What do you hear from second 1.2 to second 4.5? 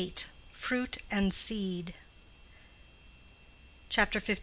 SEED. CHAPTER LVIII.